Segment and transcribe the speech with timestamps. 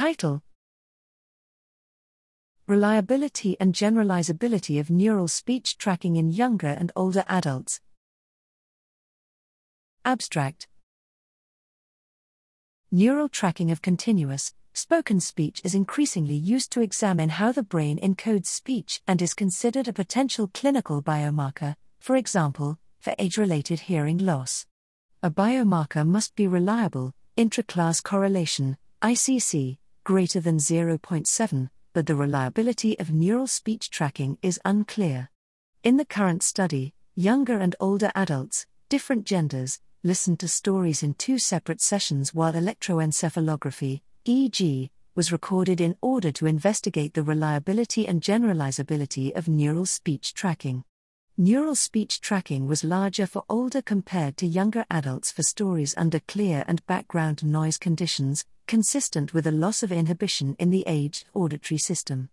[0.00, 0.42] Title
[2.66, 7.82] Reliability and Generalizability of Neural Speech Tracking in Younger and Older Adults.
[10.02, 10.68] Abstract
[12.90, 18.46] Neural tracking of continuous, spoken speech is increasingly used to examine how the brain encodes
[18.46, 24.64] speech and is considered a potential clinical biomarker, for example, for age related hearing loss.
[25.22, 33.12] A biomarker must be reliable, intra-class correlation, ICC, greater than 0.7 but the reliability of
[33.12, 35.28] neural speech tracking is unclear.
[35.82, 41.38] In the current study, younger and older adults, different genders, listened to stories in two
[41.38, 49.36] separate sessions while electroencephalography, EEG, was recorded in order to investigate the reliability and generalizability
[49.36, 50.84] of neural speech tracking.
[51.42, 56.64] Neural speech tracking was larger for older compared to younger adults for stories under clear
[56.68, 62.28] and background noise conditions, consistent with a loss of inhibition in the aged auditory system.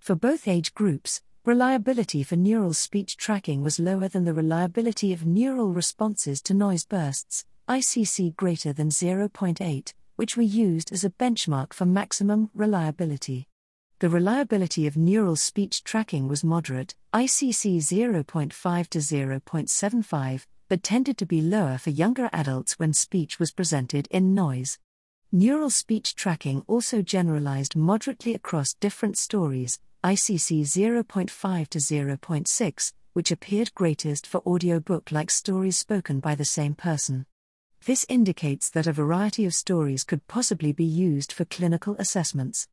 [0.00, 5.24] For both age groups, reliability for neural speech tracking was lower than the reliability of
[5.24, 11.72] neural responses to noise bursts, ICC greater than 0.8, which were used as a benchmark
[11.72, 13.46] for maximum reliability
[14.00, 21.26] the reliability of neural speech tracking was moderate, ICC 0.5 to 0.75, but tended to
[21.26, 24.78] be lower for younger adults when speech was presented in noise.
[25.32, 33.74] Neural speech tracking also generalized moderately across different stories, ICC 0.5 to 0.6, which appeared
[33.74, 37.26] greatest for audiobook like stories spoken by the same person.
[37.84, 42.68] This indicates that a variety of stories could possibly be used for clinical assessments.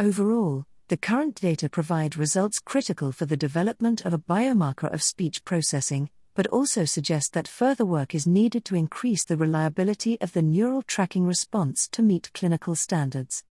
[0.00, 5.44] Overall, the current data provide results critical for the development of a biomarker of speech
[5.44, 10.42] processing, but also suggest that further work is needed to increase the reliability of the
[10.42, 13.44] neural tracking response to meet clinical standards.